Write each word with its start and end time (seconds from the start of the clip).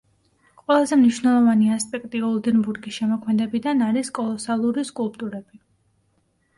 ყველაზე 0.61 0.97
მნიშვნელოვანი 1.01 1.69
ასპექტი 1.75 2.23
ოლდენბურგის 2.31 2.97
შემოქმედებიდან 2.99 3.87
არის 3.93 4.13
კოლოსალური 4.21 4.91
სკულპტურები. 4.95 5.67